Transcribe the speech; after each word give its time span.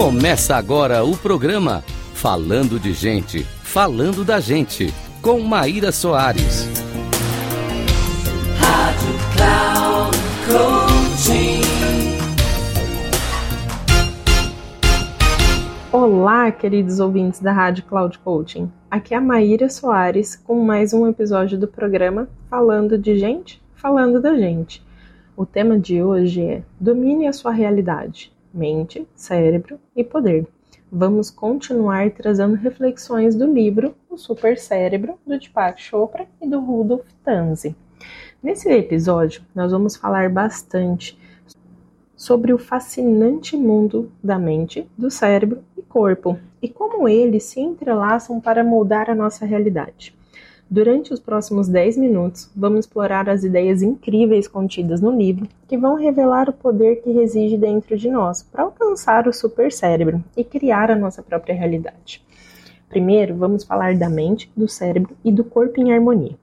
Começa 0.00 0.56
agora 0.56 1.04
o 1.04 1.14
programa 1.14 1.84
Falando 2.14 2.80
de 2.80 2.94
Gente, 2.94 3.42
Falando 3.42 4.24
da 4.24 4.40
Gente, 4.40 4.86
com 5.20 5.38
Maíra 5.40 5.92
Soares. 5.92 6.66
Rádio 8.58 9.14
Cloud. 9.34 10.16
Olá, 15.92 16.50
queridos 16.50 16.98
ouvintes 16.98 17.40
da 17.40 17.52
Rádio 17.52 17.84
Cloud 17.84 18.18
Coaching. 18.20 18.72
Aqui 18.90 19.12
é 19.12 19.18
a 19.18 19.20
Maíra 19.20 19.68
Soares 19.68 20.34
com 20.34 20.64
mais 20.64 20.94
um 20.94 21.06
episódio 21.06 21.58
do 21.58 21.68
programa 21.68 22.26
Falando 22.48 22.96
de 22.96 23.18
Gente, 23.18 23.62
Falando 23.74 24.18
da 24.18 24.34
Gente. 24.34 24.82
O 25.36 25.44
tema 25.44 25.78
de 25.78 26.02
hoje 26.02 26.40
é 26.40 26.62
Domine 26.80 27.26
a 27.26 27.34
sua 27.34 27.52
realidade 27.52 28.32
mente, 28.52 29.06
cérebro 29.14 29.78
e 29.94 30.02
poder. 30.02 30.46
Vamos 30.90 31.30
continuar 31.30 32.10
trazendo 32.10 32.56
reflexões 32.56 33.34
do 33.34 33.46
livro 33.46 33.94
O 34.08 34.16
Super 34.16 34.58
Cérebro, 34.58 35.18
do 35.24 35.38
Deepak 35.38 35.80
Chopra 35.80 36.26
e 36.40 36.48
do 36.48 36.60
Rudolf 36.60 37.06
Tanzi. 37.24 37.76
Nesse 38.42 38.68
episódio, 38.70 39.42
nós 39.54 39.70
vamos 39.70 39.96
falar 39.96 40.28
bastante 40.30 41.18
sobre 42.16 42.52
o 42.52 42.58
fascinante 42.58 43.56
mundo 43.56 44.10
da 44.22 44.38
mente, 44.38 44.86
do 44.96 45.10
cérebro 45.10 45.62
e 45.76 45.82
corpo 45.82 46.38
e 46.60 46.68
como 46.68 47.08
eles 47.08 47.44
se 47.44 47.60
entrelaçam 47.60 48.40
para 48.40 48.64
moldar 48.64 49.08
a 49.08 49.14
nossa 49.14 49.46
realidade. 49.46 50.14
Durante 50.72 51.12
os 51.12 51.18
próximos 51.18 51.66
10 51.66 51.96
minutos, 51.96 52.48
vamos 52.54 52.86
explorar 52.86 53.28
as 53.28 53.42
ideias 53.42 53.82
incríveis 53.82 54.46
contidas 54.46 55.00
no 55.00 55.10
livro 55.10 55.48
que 55.66 55.76
vão 55.76 55.96
revelar 55.96 56.48
o 56.48 56.52
poder 56.52 57.02
que 57.02 57.10
reside 57.10 57.56
dentro 57.56 57.96
de 57.96 58.08
nós 58.08 58.44
para 58.44 58.62
alcançar 58.62 59.26
o 59.26 59.32
supercérebro 59.32 60.22
e 60.36 60.44
criar 60.44 60.88
a 60.88 60.94
nossa 60.94 61.24
própria 61.24 61.56
realidade. 61.56 62.24
Primeiro, 62.88 63.34
vamos 63.34 63.64
falar 63.64 63.96
da 63.96 64.08
mente, 64.08 64.48
do 64.56 64.68
cérebro 64.68 65.16
e 65.24 65.32
do 65.32 65.42
corpo 65.42 65.80
em 65.80 65.92
harmonia. 65.92 66.38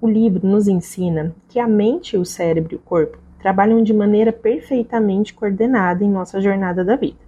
O 0.00 0.08
livro 0.08 0.48
nos 0.48 0.66
ensina 0.66 1.34
que 1.46 1.60
a 1.60 1.68
mente, 1.68 2.16
o 2.16 2.24
cérebro 2.24 2.72
e 2.72 2.76
o 2.76 2.80
corpo 2.80 3.18
trabalham 3.38 3.82
de 3.82 3.92
maneira 3.92 4.32
perfeitamente 4.32 5.34
coordenada 5.34 6.02
em 6.02 6.08
nossa 6.08 6.40
jornada 6.40 6.82
da 6.82 6.96
vida. 6.96 7.27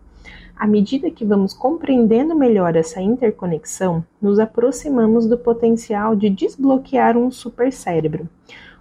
À 0.60 0.66
medida 0.66 1.10
que 1.10 1.24
vamos 1.24 1.54
compreendendo 1.54 2.34
melhor 2.34 2.76
essa 2.76 3.00
interconexão, 3.00 4.04
nos 4.20 4.38
aproximamos 4.38 5.26
do 5.26 5.38
potencial 5.38 6.14
de 6.14 6.28
desbloquear 6.28 7.16
um 7.16 7.30
supercérebro. 7.30 8.28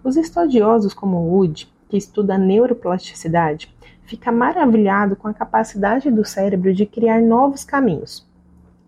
Os 0.04 0.18
estudiosos 0.18 0.94
como 0.94 1.18
Wood, 1.18 1.72
que 1.88 1.96
estuda 1.96 2.36
a 2.36 2.38
neuroplasticidade, 2.38 3.74
fica 4.04 4.32
maravilhado 4.32 5.16
com 5.16 5.28
a 5.28 5.34
capacidade 5.34 6.12
do 6.12 6.26
cérebro 6.26 6.74
de 6.74 6.86
criar 6.86 7.22
novos 7.22 7.64
caminhos. 7.64 8.28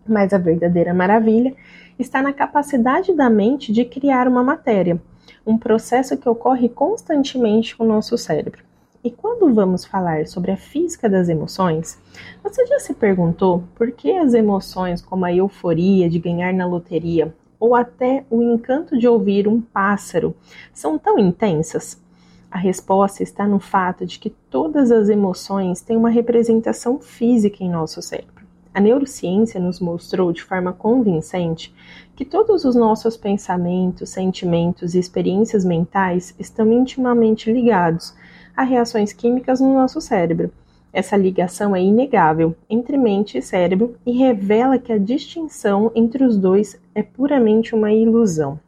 Mas 0.06 0.32
a 0.32 0.38
verdadeira 0.38 0.92
maravilha 0.92 1.54
está 1.98 2.20
na 2.20 2.32
capacidade 2.32 3.14
da 3.14 3.30
mente 3.30 3.72
de 3.72 3.84
criar 3.84 4.28
uma 4.28 4.42
matéria, 4.42 5.00
um 5.46 5.56
processo 5.56 6.16
que 6.16 6.28
ocorre 6.28 6.68
constantemente 6.68 7.76
com 7.76 7.84
o 7.84 7.88
nosso 7.88 8.18
cérebro. 8.18 8.62
E 9.04 9.10
quando 9.10 9.52
vamos 9.52 9.84
falar 9.84 10.28
sobre 10.28 10.52
a 10.52 10.56
física 10.56 11.08
das 11.08 11.28
emoções, 11.28 12.00
você 12.40 12.64
já 12.66 12.78
se 12.78 12.94
perguntou 12.94 13.64
por 13.74 13.90
que 13.90 14.12
as 14.12 14.32
emoções 14.32 15.02
como 15.02 15.24
a 15.24 15.34
euforia 15.34 16.08
de 16.08 16.20
ganhar 16.20 16.54
na 16.54 16.64
loteria 16.64 17.34
ou 17.58 17.74
até 17.74 18.24
o 18.30 18.40
encanto 18.40 18.96
de 18.96 19.08
ouvir 19.08 19.48
um 19.48 19.60
pássaro 19.60 20.36
são 20.72 20.96
tão 21.00 21.18
intensas? 21.18 22.00
A 22.48 22.56
resposta 22.56 23.24
está 23.24 23.44
no 23.44 23.58
fato 23.58 24.06
de 24.06 24.20
que 24.20 24.30
todas 24.30 24.92
as 24.92 25.08
emoções 25.08 25.80
têm 25.80 25.96
uma 25.96 26.10
representação 26.10 27.00
física 27.00 27.64
em 27.64 27.70
nosso 27.70 28.00
cérebro. 28.00 28.46
A 28.72 28.80
neurociência 28.80 29.58
nos 29.58 29.80
mostrou 29.80 30.32
de 30.32 30.44
forma 30.44 30.72
convincente 30.72 31.74
que 32.14 32.24
todos 32.24 32.64
os 32.64 32.76
nossos 32.76 33.16
pensamentos, 33.16 34.10
sentimentos 34.10 34.94
e 34.94 35.00
experiências 35.00 35.64
mentais 35.64 36.36
estão 36.38 36.72
intimamente 36.72 37.52
ligados 37.52 38.14
a 38.56 38.62
reações 38.62 39.12
químicas 39.12 39.60
no 39.60 39.74
nosso 39.74 40.00
cérebro. 40.00 40.50
Essa 40.92 41.16
ligação 41.16 41.74
é 41.74 41.82
inegável 41.82 42.54
entre 42.68 42.98
mente 42.98 43.38
e 43.38 43.42
cérebro 43.42 43.96
e 44.04 44.12
revela 44.12 44.78
que 44.78 44.92
a 44.92 44.98
distinção 44.98 45.90
entre 45.94 46.22
os 46.22 46.36
dois 46.36 46.78
é 46.94 47.02
puramente 47.02 47.74
uma 47.74 47.92
ilusão. 47.92 48.60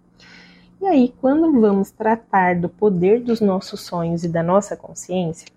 E 0.81 0.87
aí, 0.87 1.15
quando 1.21 1.61
vamos 1.61 1.91
tratar 1.91 2.57
do 2.57 2.69
poder 2.69 3.21
dos 3.21 3.41
nossos 3.41 3.83
sonhos 3.83 4.25
e 4.25 4.29
da 4.29 4.43
nossa 4.43 4.77
consciência, 4.77 5.49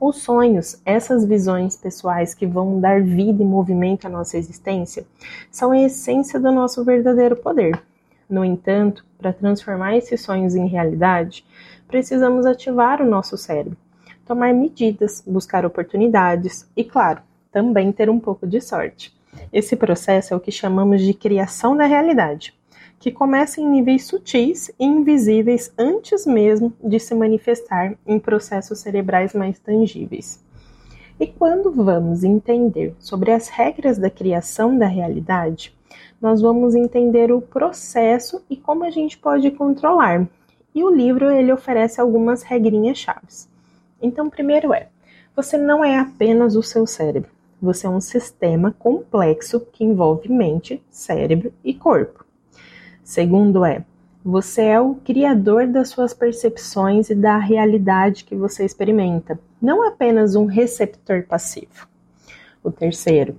os 0.00 0.16
sonhos, 0.22 0.80
essas 0.84 1.24
visões 1.24 1.76
pessoais 1.76 2.34
que 2.34 2.46
vão 2.46 2.80
dar 2.80 3.02
vida 3.02 3.42
e 3.42 3.46
movimento 3.46 4.06
à 4.06 4.10
nossa 4.10 4.36
existência, 4.36 5.06
são 5.50 5.70
a 5.70 5.80
essência 5.80 6.38
do 6.38 6.50
nosso 6.52 6.84
verdadeiro 6.84 7.36
poder. 7.36 7.80
No 8.34 8.44
entanto, 8.44 9.06
para 9.16 9.32
transformar 9.32 9.96
esses 9.96 10.20
sonhos 10.20 10.56
em 10.56 10.66
realidade, 10.66 11.46
precisamos 11.86 12.44
ativar 12.44 13.00
o 13.00 13.08
nosso 13.08 13.38
cérebro, 13.38 13.76
tomar 14.26 14.52
medidas, 14.52 15.22
buscar 15.24 15.64
oportunidades 15.64 16.68
e, 16.76 16.82
claro, 16.82 17.22
também 17.52 17.92
ter 17.92 18.10
um 18.10 18.18
pouco 18.18 18.44
de 18.44 18.60
sorte. 18.60 19.16
Esse 19.52 19.76
processo 19.76 20.34
é 20.34 20.36
o 20.36 20.40
que 20.40 20.50
chamamos 20.50 21.00
de 21.00 21.14
criação 21.14 21.76
da 21.76 21.86
realidade, 21.86 22.52
que 22.98 23.12
começa 23.12 23.60
em 23.60 23.70
níveis 23.70 24.04
sutis 24.04 24.68
e 24.80 24.84
invisíveis 24.84 25.72
antes 25.78 26.26
mesmo 26.26 26.72
de 26.82 26.98
se 26.98 27.14
manifestar 27.14 27.96
em 28.04 28.18
processos 28.18 28.80
cerebrais 28.80 29.32
mais 29.32 29.60
tangíveis. 29.60 30.44
E 31.20 31.28
quando 31.28 31.70
vamos 31.70 32.24
entender 32.24 32.96
sobre 32.98 33.30
as 33.30 33.46
regras 33.46 33.96
da 33.96 34.10
criação 34.10 34.76
da 34.76 34.86
realidade, 34.88 35.72
nós 36.24 36.40
vamos 36.40 36.74
entender 36.74 37.30
o 37.30 37.42
processo 37.42 38.42
e 38.48 38.56
como 38.56 38.82
a 38.82 38.88
gente 38.88 39.18
pode 39.18 39.50
controlar, 39.50 40.26
e 40.74 40.82
o 40.82 40.88
livro 40.88 41.30
ele 41.30 41.52
oferece 41.52 42.00
algumas 42.00 42.42
regrinhas 42.42 42.96
chaves. 42.96 43.46
Então, 44.00 44.30
primeiro 44.30 44.72
é: 44.72 44.88
você 45.36 45.58
não 45.58 45.84
é 45.84 45.98
apenas 45.98 46.56
o 46.56 46.62
seu 46.62 46.86
cérebro. 46.86 47.30
Você 47.60 47.86
é 47.86 47.90
um 47.90 48.00
sistema 48.00 48.74
complexo 48.78 49.60
que 49.70 49.84
envolve 49.84 50.32
mente, 50.32 50.82
cérebro 50.88 51.52
e 51.62 51.74
corpo. 51.74 52.24
Segundo 53.02 53.62
é: 53.62 53.84
você 54.24 54.62
é 54.62 54.80
o 54.80 54.94
criador 54.94 55.66
das 55.66 55.90
suas 55.90 56.14
percepções 56.14 57.10
e 57.10 57.14
da 57.14 57.36
realidade 57.36 58.24
que 58.24 58.34
você 58.34 58.64
experimenta, 58.64 59.38
não 59.60 59.86
apenas 59.86 60.34
um 60.34 60.46
receptor 60.46 61.24
passivo. 61.24 61.86
O 62.62 62.70
terceiro, 62.72 63.36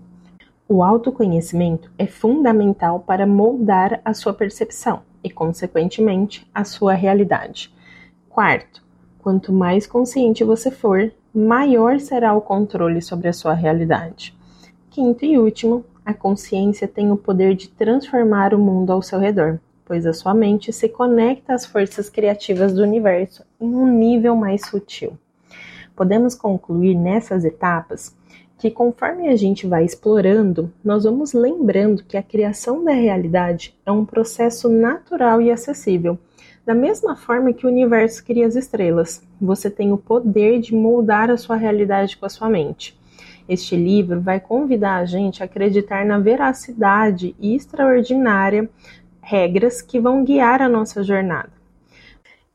o 0.68 0.84
autoconhecimento 0.84 1.92
é 1.98 2.08
fundamental 2.08 3.00
para 3.00 3.28
moldar 3.28 4.02
a 4.04 4.14
sua 4.16 4.34
percepção 4.34 5.02
e, 5.24 5.30
consequentemente, 5.30 6.50
a 6.54 6.64
sua 6.64 6.94
realidade. 6.94 7.72
Quarto, 8.28 8.84
quanto 9.20 9.54
mais 9.54 9.86
consciente 9.86 10.44
você 10.44 10.72
for, 10.72 11.12
maior 11.34 12.00
será 12.00 12.34
o 12.34 12.42
controle 12.42 13.02
sobre 13.02 13.28
a 13.28 13.34
sua 13.34 13.54
realidade. 13.54 14.36
Quinto 14.90 15.24
e 15.24 15.38
último, 15.38 15.86
a 16.04 16.14
consciência 16.14 16.88
tem 16.88 17.12
o 17.12 17.18
poder 17.18 17.56
de 17.56 17.70
transformar 17.70 18.54
o 18.54 18.60
mundo 18.60 18.92
ao 18.92 19.04
seu 19.04 19.20
redor, 19.20 19.60
pois 19.86 20.06
a 20.06 20.14
sua 20.14 20.34
mente 20.34 20.74
se 20.74 20.90
conecta 20.90 21.54
às 21.54 21.66
forças 21.66 22.10
criativas 22.10 22.74
do 22.74 22.82
universo 22.82 23.44
em 23.60 23.68
um 23.68 23.88
nível 23.88 24.36
mais 24.36 24.66
sutil. 24.66 25.16
Podemos 25.96 26.34
concluir 26.34 26.96
nessas 26.96 27.46
etapas 27.46 28.16
que 28.58 28.72
conforme 28.72 29.28
a 29.28 29.36
gente 29.36 29.68
vai 29.68 29.84
explorando, 29.84 30.72
nós 30.84 31.04
vamos 31.04 31.34
lembrando 31.34 32.04
que 32.04 32.18
a 32.18 32.24
criação 32.24 32.84
da 32.84 32.94
realidade 32.94 33.76
é 33.86 33.92
um 33.92 34.06
processo 34.06 34.70
natural 34.70 35.42
e 35.42 35.52
acessível. 35.52 36.18
Da 36.66 36.74
mesma 36.74 37.16
forma 37.16 37.54
que 37.54 37.66
o 37.66 37.70
universo 37.70 38.24
cria 38.24 38.48
as 38.48 38.56
estrelas, 38.56 39.22
você 39.40 39.70
tem 39.70 39.92
o 39.92 39.98
poder 39.98 40.60
de 40.60 40.74
moldar 40.74 41.30
a 41.30 41.38
sua 41.38 41.56
realidade 41.56 42.18
com 42.18 42.26
a 42.26 42.30
sua 42.30 42.50
mente. 42.50 42.98
Este 43.48 43.76
livro 43.76 44.20
vai 44.20 44.40
convidar 44.40 44.96
a 44.96 45.06
gente 45.06 45.44
a 45.44 45.46
acreditar 45.46 46.04
na 46.04 46.18
veracidade 46.18 47.36
e 47.40 47.56
extraordinária 47.56 48.68
regras 49.22 49.82
que 49.82 50.00
vão 50.00 50.24
guiar 50.24 50.62
a 50.62 50.70
nossa 50.70 51.04
jornada. 51.04 51.52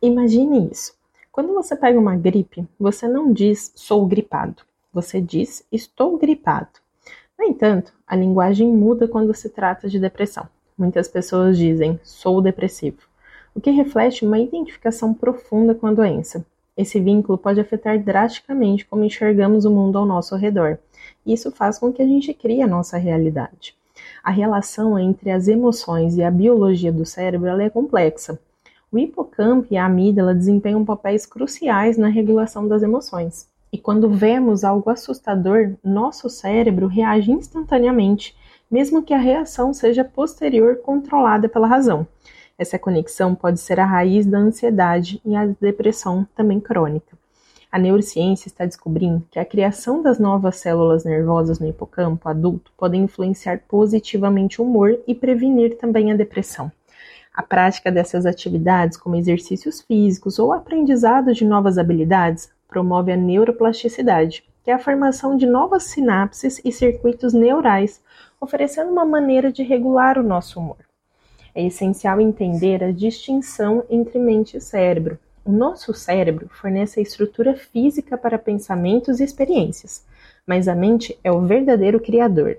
Imagine 0.03 0.69
isso. 0.71 0.95
Quando 1.31 1.55
você 1.55 1.77
pega 1.77 1.99
uma 1.99 2.17
gripe, 2.17 2.67
você 2.79 3.07
não 3.07 3.33
diz 3.33 3.73
sou 3.77 4.05
gripado. 4.07 4.63
Você 4.93 5.21
diz 5.21 5.65
estou 5.71 6.19
gripado. 6.19 6.69
No 7.39 7.45
entanto, 7.45 7.93
a 8.07 8.17
linguagem 8.17 8.67
muda 8.67 9.07
quando 9.07 9.33
se 9.33 9.49
trata 9.49 9.89
de 9.89 10.01
depressão. 10.01 10.49
Muitas 10.77 11.07
pessoas 11.07 11.57
dizem 11.57 12.01
sou 12.03 12.43
depressivo, 12.43 12.99
o 13.55 13.61
que 13.61 13.71
reflete 13.71 14.25
uma 14.25 14.39
identificação 14.39 15.15
profunda 15.15 15.75
com 15.75 15.87
a 15.87 15.93
doença. 15.93 16.45
Esse 16.77 16.99
vínculo 16.99 17.37
pode 17.37 17.61
afetar 17.61 18.03
drasticamente 18.03 18.87
como 18.87 19.05
enxergamos 19.05 19.65
o 19.65 19.71
mundo 19.71 19.99
ao 19.99 20.07
nosso 20.07 20.35
redor. 20.35 20.79
E 21.27 21.33
isso 21.33 21.51
faz 21.51 21.79
com 21.79 21.93
que 21.93 22.01
a 22.03 22.07
gente 22.07 22.33
crie 22.33 22.63
a 22.63 22.67
nossa 22.67 22.97
realidade. 22.97 23.75
A 24.25 24.31
relação 24.31 24.99
entre 24.99 25.31
as 25.31 25.47
emoções 25.47 26.17
e 26.17 26.23
a 26.23 26.31
biologia 26.31 26.91
do 26.91 27.05
cérebro 27.05 27.61
é 27.61 27.69
complexa. 27.69 28.41
O 28.91 28.99
hipocampo 28.99 29.69
e 29.71 29.77
a 29.77 29.85
amígdala 29.85 30.35
desempenham 30.35 30.85
papéis 30.85 31.27
cruciais 31.27 31.97
na 31.97 32.09
regulação 32.09 32.67
das 32.67 32.83
emoções. 32.83 33.50
E 33.73 33.79
quando 33.79 34.11
vemos 34.11 34.65
algo 34.65 34.91
assustador, 34.91 35.75
nosso 35.83 36.29
cérebro 36.29 36.87
reage 36.89 37.31
instantaneamente, 37.31 38.37
mesmo 38.71 39.03
que 39.03 39.15
a 39.15 39.19
reação 39.19 39.73
seja 39.73 40.05
posterior 40.05 40.77
controlada 40.79 41.49
pela 41.49 41.67
razão. 41.67 42.07
Essa 42.59 42.79
conexão 42.79 43.35
pode 43.35 43.61
ser 43.61 43.81
a 43.81 43.87
raiz 43.87 44.27
da 44.27 44.39
ansiedade 44.39 45.21
e 45.25 45.35
a 45.35 45.47
depressão 45.47 46.27
também 46.35 46.61
crônica. 46.61 47.17
A 47.73 47.79
neurociência 47.79 48.49
está 48.49 48.67
descobrindo 48.67 49.25
que 49.31 49.39
a 49.39 49.45
criação 49.45 50.03
das 50.03 50.19
novas 50.19 50.57
células 50.57 51.05
nervosas 51.05 51.61
no 51.61 51.69
hipocampo 51.69 52.29
adulto 52.29 52.73
podem 52.77 53.05
influenciar 53.05 53.63
positivamente 53.69 54.61
o 54.61 54.65
humor 54.65 54.99
e 55.07 55.15
prevenir 55.15 55.79
também 55.79 56.11
a 56.11 56.17
depressão. 56.17 56.71
A 57.33 57.45
prática 57.45 57.93
dessas 57.93 58.27
atividades, 58.27 58.99
como 58.99 59.15
exercícios 59.15 59.81
físicos 59.81 60.41
ou 60.41 60.53
aprendizado 60.53 61.33
de 61.33 61.45
novas 61.45 61.79
habilidades, 61.79 62.51
promove 62.71 63.13
a 63.13 63.17
neuroplasticidade, 63.17 64.45
que 64.63 64.71
é 64.71 64.75
a 64.75 64.79
formação 64.79 65.37
de 65.37 65.45
novas 65.45 65.85
sinapses 65.85 66.61
e 66.65 66.71
circuitos 66.71 67.33
neurais, 67.33 68.01
oferecendo 68.41 68.91
uma 68.91 69.05
maneira 69.05 69.53
de 69.53 69.63
regular 69.63 70.17
o 70.17 70.23
nosso 70.23 70.61
humor. 70.61 70.79
É 71.55 71.67
essencial 71.67 72.21
entender 72.21 72.83
a 72.85 72.93
distinção 72.93 73.85
entre 73.91 74.19
mente 74.19 74.57
e 74.57 74.61
cérebro. 74.61 75.19
O 75.45 75.51
nosso 75.51 75.93
cérebro 75.93 76.49
fornece 76.49 77.01
a 77.01 77.03
estrutura 77.03 77.57
física 77.57 78.17
para 78.17 78.39
pensamentos 78.39 79.19
e 79.19 79.25
experiências, 79.25 80.07
mas 80.47 80.69
a 80.69 80.75
mente 80.75 81.19
é 81.25 81.33
o 81.33 81.41
verdadeiro 81.41 81.99
criador. 81.99 82.59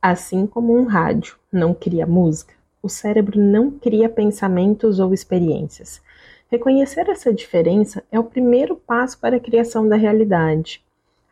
Assim 0.00 0.46
como 0.46 0.76
um 0.76 0.84
rádio 0.84 1.36
não 1.52 1.74
cria 1.74 2.06
música, 2.06 2.54
o 2.82 2.88
cérebro 2.88 3.40
não 3.40 3.70
cria 3.70 4.08
pensamentos 4.08 4.98
ou 4.98 5.12
experiências. 5.12 6.02
Reconhecer 6.50 7.08
essa 7.08 7.32
diferença 7.32 8.04
é 8.12 8.18
o 8.18 8.24
primeiro 8.24 8.76
passo 8.76 9.18
para 9.18 9.36
a 9.36 9.40
criação 9.40 9.88
da 9.88 9.96
realidade. 9.96 10.82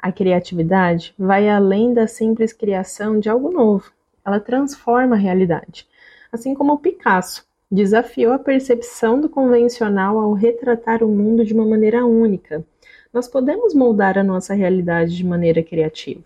A 0.01 0.11
criatividade 0.11 1.15
vai 1.19 1.49
além 1.49 1.95
da 1.95 2.07
simples 2.07 2.53
criação 2.53 3.21
de 3.21 3.29
algo 3.29 3.51
novo. 3.51 3.93
Ela 4.25 4.41
transforma 4.41 5.15
a 5.15 5.19
realidade. 5.19 5.87
Assim 6.33 6.55
como 6.55 6.73
o 6.73 6.79
Picasso 6.79 7.47
desafiou 7.71 8.33
a 8.33 8.39
percepção 8.39 9.21
do 9.21 9.29
convencional 9.29 10.19
ao 10.19 10.33
retratar 10.33 11.03
o 11.03 11.09
mundo 11.09 11.45
de 11.45 11.55
uma 11.55 11.65
maneira 11.65 12.05
única. 12.05 12.65
Nós 13.13 13.29
podemos 13.29 13.75
moldar 13.75 14.19
a 14.19 14.25
nossa 14.25 14.55
realidade 14.55 15.17
de 15.17 15.25
maneira 15.25 15.63
criativa. 15.63 16.23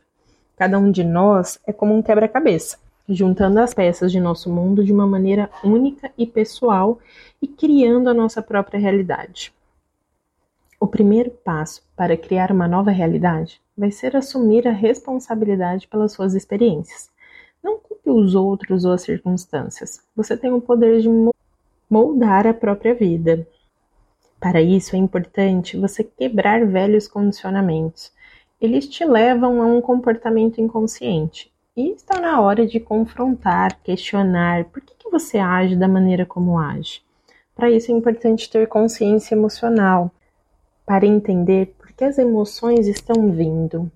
Cada 0.57 0.79
um 0.79 0.91
de 0.91 1.05
nós 1.05 1.59
é 1.67 1.73
como 1.73 1.95
um 1.95 2.03
quebra-cabeça 2.03 2.79
juntando 3.09 3.61
as 3.61 3.73
peças 3.73 4.11
de 4.11 4.19
nosso 4.19 4.51
mundo 4.51 4.85
de 4.85 4.93
uma 4.93 5.07
maneira 5.07 5.51
única 5.63 6.11
e 6.19 6.27
pessoal 6.27 6.99
e 7.41 7.47
criando 7.47 8.09
a 8.09 8.15
nossa 8.15 8.43
própria 8.43 8.81
realidade. 8.81 9.53
O 10.79 10.87
primeiro 10.87 11.31
passo 11.31 11.83
para 11.97 12.17
criar 12.17 12.51
uma 12.51 12.69
nova 12.69 12.91
realidade 12.91 13.61
vai 13.77 13.91
ser 13.91 14.17
assumir 14.17 14.67
a 14.67 14.73
responsabilidade 14.73 15.87
pelas 15.89 16.13
suas 16.13 16.35
experiências. 16.35 17.11
Não 17.63 17.79
culpe 17.79 18.11
os 18.11 18.35
outros 18.35 18.85
ou 18.85 18.93
as 18.93 19.03
circunstâncias. 19.03 20.03
Você 20.15 20.37
tem 20.37 20.53
o 20.53 20.61
poder 20.61 21.01
de 21.01 21.09
moldar 21.89 22.47
a 22.47 22.55
própria 22.55 22.95
vida. 22.95 23.47
Para 24.39 24.61
isso 24.61 24.95
é 24.95 24.99
importante 24.99 25.77
você 25.77 26.05
quebrar 26.05 26.67
velhos 26.67 27.09
condicionamentos. 27.09 28.13
Eles 28.61 28.89
te 28.89 29.05
levam 29.05 29.63
a 29.63 29.67
um 29.67 29.81
comportamento 29.81 30.61
inconsciente 30.61 31.51
e 31.77 31.91
está 31.91 32.19
na 32.21 32.41
hora 32.41 32.67
de 32.67 32.81
confrontar, 32.81 33.79
questionar 33.83 34.65
por 34.65 34.81
que, 34.81 34.95
que 34.95 35.11
você 35.11 35.39
age 35.39 35.77
da 35.77 35.87
maneira 35.87 36.25
como 36.25 36.59
age. 36.59 37.03
Para 37.55 37.71
isso 37.71 37.93
é 37.93 37.95
importante 37.95 38.51
ter 38.51 38.67
consciência 38.67 39.35
emocional, 39.35 40.11
para 40.87 41.05
entender 41.05 41.75
por 41.79 41.93
que 41.93 42.05
as 42.05 42.17
emoções 42.17 42.87
estão 42.87 43.31
vindo. 43.31 43.91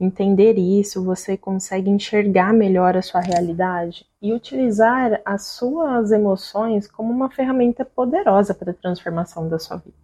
Entender 0.00 0.58
isso, 0.58 1.04
você 1.04 1.36
consegue 1.36 1.90
enxergar 1.90 2.52
melhor 2.52 2.96
a 2.96 3.02
sua 3.02 3.20
realidade 3.20 4.06
e 4.20 4.32
utilizar 4.32 5.20
as 5.24 5.46
suas 5.46 6.10
emoções 6.10 6.88
como 6.88 7.12
uma 7.12 7.30
ferramenta 7.30 7.84
poderosa 7.84 8.54
para 8.54 8.70
a 8.70 8.74
transformação 8.74 9.48
da 9.48 9.58
sua 9.58 9.76
vida. 9.76 9.96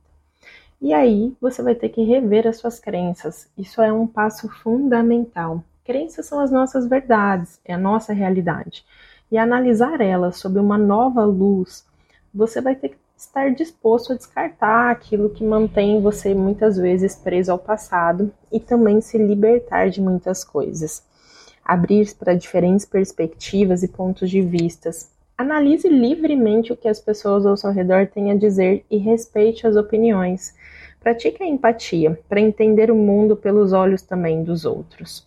E 0.80 0.92
aí 0.92 1.34
você 1.40 1.62
vai 1.62 1.74
ter 1.74 1.88
que 1.88 2.04
rever 2.04 2.46
as 2.46 2.58
suas 2.58 2.78
crenças. 2.78 3.48
Isso 3.56 3.80
é 3.80 3.90
um 3.90 4.06
passo 4.06 4.48
fundamental. 4.62 5.64
Crenças 5.86 6.26
são 6.26 6.40
as 6.40 6.50
nossas 6.50 6.88
verdades, 6.88 7.60
é 7.64 7.72
a 7.72 7.78
nossa 7.78 8.12
realidade. 8.12 8.84
E 9.30 9.38
analisar 9.38 10.00
elas 10.00 10.36
sob 10.36 10.58
uma 10.58 10.76
nova 10.76 11.24
luz, 11.24 11.86
você 12.34 12.60
vai 12.60 12.74
ter 12.74 12.88
que 12.88 12.96
estar 13.16 13.54
disposto 13.54 14.12
a 14.12 14.16
descartar 14.16 14.90
aquilo 14.90 15.30
que 15.30 15.44
mantém 15.44 16.02
você 16.02 16.34
muitas 16.34 16.76
vezes 16.76 17.14
preso 17.14 17.52
ao 17.52 17.58
passado 17.58 18.32
e 18.50 18.58
também 18.58 19.00
se 19.00 19.16
libertar 19.16 19.88
de 19.88 20.00
muitas 20.00 20.42
coisas. 20.42 21.04
Abrir 21.64 22.12
para 22.16 22.34
diferentes 22.34 22.84
perspectivas 22.84 23.84
e 23.84 23.88
pontos 23.88 24.28
de 24.28 24.42
vistas. 24.42 25.12
Analise 25.38 25.88
livremente 25.88 26.72
o 26.72 26.76
que 26.76 26.88
as 26.88 26.98
pessoas 26.98 27.46
ao 27.46 27.56
seu 27.56 27.70
redor 27.70 28.08
têm 28.08 28.32
a 28.32 28.36
dizer 28.36 28.84
e 28.90 28.96
respeite 28.96 29.68
as 29.68 29.76
opiniões. 29.76 30.52
Pratique 30.98 31.44
a 31.44 31.46
empatia 31.46 32.18
para 32.28 32.40
entender 32.40 32.90
o 32.90 32.96
mundo 32.96 33.36
pelos 33.36 33.72
olhos 33.72 34.02
também 34.02 34.42
dos 34.42 34.64
outros. 34.64 35.24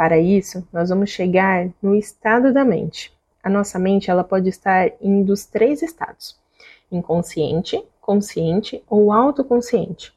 Para 0.00 0.18
isso, 0.18 0.66
nós 0.72 0.88
vamos 0.88 1.10
chegar 1.10 1.68
no 1.82 1.94
estado 1.94 2.54
da 2.54 2.64
mente. 2.64 3.12
A 3.42 3.50
nossa 3.50 3.78
mente 3.78 4.10
ela 4.10 4.24
pode 4.24 4.48
estar 4.48 4.90
em 4.98 5.22
dos 5.22 5.44
três 5.44 5.82
estados: 5.82 6.38
inconsciente, 6.90 7.84
consciente 8.00 8.82
ou 8.88 9.12
autoconsciente. 9.12 10.10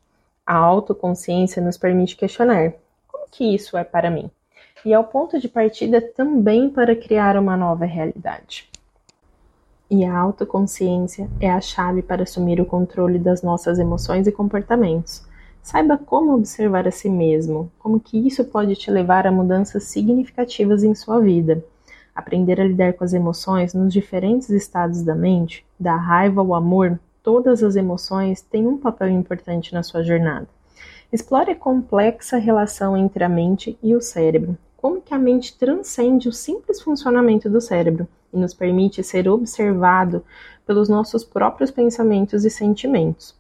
A 0.45 0.55
autoconsciência 0.55 1.61
nos 1.61 1.77
permite 1.77 2.15
questionar: 2.15 2.71
como 3.09 3.25
que 3.29 3.43
isso 3.43 3.75
é 3.75 3.83
para 3.83 4.09
mim? 4.09 4.31
E 4.85 4.93
é 4.93 4.97
o 4.97 5.03
ponto 5.03 5.37
de 5.37 5.49
partida 5.49 5.99
também 5.99 6.69
para 6.69 6.95
criar 6.95 7.35
uma 7.35 7.57
nova 7.57 7.83
realidade. 7.83 8.69
E 9.91 10.05
a 10.05 10.17
autoconsciência 10.17 11.29
é 11.41 11.51
a 11.51 11.59
chave 11.59 12.01
para 12.01 12.23
assumir 12.23 12.61
o 12.61 12.65
controle 12.65 13.19
das 13.19 13.41
nossas 13.41 13.77
emoções 13.77 14.27
e 14.27 14.31
comportamentos 14.31 15.25
Saiba 15.63 15.97
como 15.97 16.35
observar 16.35 16.85
a 16.85 16.91
si 16.91 17.09
mesmo, 17.09 17.71
como 17.79 17.97
que 17.97 18.17
isso 18.17 18.43
pode 18.43 18.75
te 18.75 18.91
levar 18.91 19.25
a 19.25 19.31
mudanças 19.31 19.85
significativas 19.85 20.83
em 20.83 20.93
sua 20.93 21.21
vida. 21.21 21.63
Aprender 22.13 22.59
a 22.59 22.65
lidar 22.65 22.91
com 22.93 23.05
as 23.05 23.13
emoções 23.13 23.73
nos 23.73 23.93
diferentes 23.93 24.49
estados 24.49 25.01
da 25.03 25.15
mente, 25.15 25.65
da 25.79 25.95
raiva 25.95 26.41
ao 26.41 26.53
amor, 26.53 26.99
todas 27.23 27.63
as 27.63 27.77
emoções 27.77 28.41
têm 28.41 28.67
um 28.67 28.77
papel 28.77 29.07
importante 29.07 29.73
na 29.73 29.81
sua 29.83 30.03
jornada. 30.03 30.49
Explore 31.13 31.51
a 31.51 31.55
complexa 31.55 32.37
relação 32.37 32.97
entre 32.97 33.23
a 33.23 33.29
mente 33.29 33.79
e 33.81 33.95
o 33.95 34.01
cérebro. 34.01 34.57
Como 34.75 35.01
que 35.01 35.13
a 35.13 35.17
mente 35.17 35.57
transcende 35.57 36.27
o 36.27 36.33
simples 36.33 36.81
funcionamento 36.81 37.49
do 37.49 37.61
cérebro 37.61 38.05
e 38.33 38.37
nos 38.37 38.53
permite 38.53 39.01
ser 39.01 39.29
observado 39.29 40.25
pelos 40.67 40.89
nossos 40.89 41.23
próprios 41.23 41.71
pensamentos 41.71 42.43
e 42.43 42.49
sentimentos. 42.49 43.33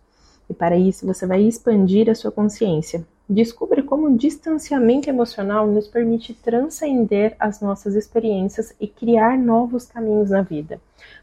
E 0.49 0.53
para 0.53 0.77
isso 0.77 1.05
você 1.05 1.25
vai 1.25 1.41
expandir 1.41 2.09
a 2.09 2.15
sua 2.15 2.31
consciência. 2.31 3.05
Descubra 3.27 3.81
como 3.81 4.07
o 4.07 4.17
distanciamento 4.17 5.09
emocional 5.09 5.65
nos 5.65 5.87
permite 5.87 6.33
transcender 6.33 7.35
as 7.39 7.61
nossas 7.61 7.95
experiências 7.95 8.75
e 8.79 8.87
criar 8.87 9.37
novos 9.37 9.85
caminhos 9.85 10.29
na 10.29 10.41
vida. 10.41 10.79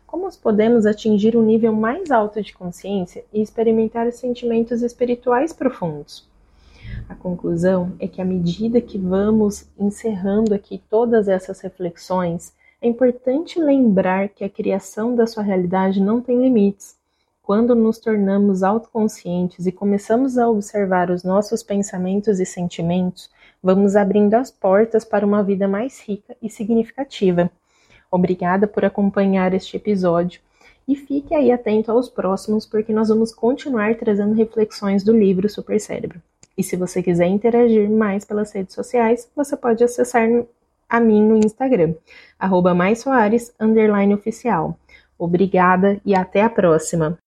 Como 0.06 0.28
podemos 0.38 0.86
atingir 0.86 1.36
um 1.36 1.42
nível 1.42 1.72
mais 1.72 2.10
alto 2.10 2.42
de 2.42 2.52
consciência 2.54 3.24
e 3.32 3.42
experimentar 3.42 4.10
sentimentos 4.12 4.82
espirituais 4.82 5.52
profundos? 5.52 6.28
A 7.08 7.14
conclusão 7.14 7.92
é 8.00 8.08
que 8.08 8.20
à 8.20 8.24
medida 8.24 8.80
que 8.80 8.98
vamos 8.98 9.68
encerrando 9.78 10.54
aqui 10.54 10.82
todas 10.90 11.28
essas 11.28 11.60
reflexões, 11.60 12.52
é 12.82 12.88
importante 12.88 13.60
lembrar 13.60 14.30
que 14.30 14.42
a 14.42 14.48
criação 14.48 15.14
da 15.14 15.26
sua 15.26 15.42
realidade 15.42 16.00
não 16.00 16.20
tem 16.20 16.40
limites 16.40 16.99
quando 17.50 17.74
nos 17.74 17.98
tornamos 17.98 18.62
autoconscientes 18.62 19.66
e 19.66 19.72
começamos 19.72 20.38
a 20.38 20.48
observar 20.48 21.10
os 21.10 21.24
nossos 21.24 21.64
pensamentos 21.64 22.38
e 22.38 22.46
sentimentos, 22.46 23.28
vamos 23.60 23.96
abrindo 23.96 24.34
as 24.34 24.52
portas 24.52 25.04
para 25.04 25.26
uma 25.26 25.42
vida 25.42 25.66
mais 25.66 25.98
rica 25.98 26.36
e 26.40 26.48
significativa. 26.48 27.50
Obrigada 28.08 28.68
por 28.68 28.84
acompanhar 28.84 29.52
este 29.52 29.76
episódio 29.76 30.40
e 30.86 30.94
fique 30.94 31.34
aí 31.34 31.50
atento 31.50 31.90
aos 31.90 32.08
próximos, 32.08 32.64
porque 32.64 32.92
nós 32.92 33.08
vamos 33.08 33.34
continuar 33.34 33.96
trazendo 33.96 34.32
reflexões 34.32 35.02
do 35.02 35.12
livro 35.12 35.48
Super 35.48 35.80
Cérebro. 35.80 36.22
E 36.56 36.62
se 36.62 36.76
você 36.76 37.02
quiser 37.02 37.26
interagir 37.26 37.90
mais 37.90 38.24
pelas 38.24 38.52
redes 38.52 38.76
sociais, 38.76 39.28
você 39.34 39.56
pode 39.56 39.82
acessar 39.82 40.28
a 40.88 41.00
mim 41.00 41.20
no 41.20 41.36
Instagram, 41.36 41.94
arroba 42.38 42.72
oficial. 44.14 44.78
Obrigada 45.18 46.00
e 46.06 46.14
até 46.14 46.42
a 46.42 46.48
próxima! 46.48 47.18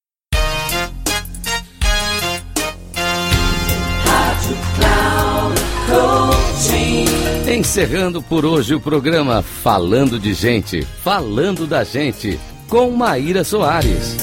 Encerrando 7.47 8.21
por 8.21 8.45
hoje 8.45 8.75
o 8.75 8.79
programa 8.79 9.41
Falando 9.41 10.19
de 10.19 10.33
Gente, 10.33 10.81
Falando 11.03 11.65
da 11.67 11.83
Gente, 11.83 12.39
com 12.67 12.91
Maíra 12.91 13.43
Soares. 13.43 14.17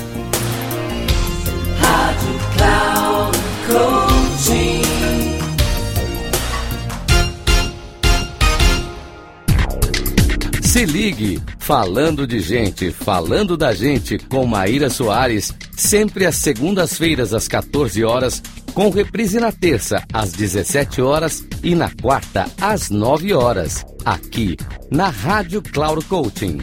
Rádio 1.78 2.40
Cloud 2.56 3.38
Coaching. 3.66 4.82
Se 10.62 10.84
ligue, 10.84 11.40
Falando 11.58 12.26
de 12.26 12.40
Gente, 12.40 12.90
Falando 12.90 13.56
da 13.56 13.72
Gente, 13.72 14.18
com 14.18 14.44
Maíra 14.44 14.90
Soares, 14.90 15.54
sempre 15.76 16.26
às 16.26 16.36
segundas-feiras 16.36 17.32
às 17.32 17.48
14 17.48 18.04
horas 18.04 18.42
com 18.80 18.88
reprise 18.88 19.38
na 19.38 19.52
terça 19.52 20.02
às 20.10 20.32
17 20.32 21.02
horas 21.02 21.46
e 21.62 21.74
na 21.74 21.90
quarta 22.00 22.50
às 22.58 22.88
9 22.88 23.34
horas, 23.34 23.84
aqui 24.06 24.56
na 24.90 25.10
Rádio 25.10 25.60
Cloud 25.60 26.02
Coaching. 26.06 26.62